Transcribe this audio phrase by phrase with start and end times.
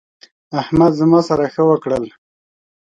[0.61, 2.05] احمد زما سره ښه وکړل.